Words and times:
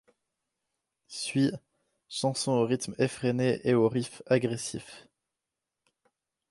Suit', 1.05 1.51
chanson 2.09 2.53
au 2.53 2.65
rythme 2.65 2.95
effréné 2.97 3.61
et 3.69 3.75
au 3.75 3.87
riff 3.87 4.23
agressif. 4.25 5.05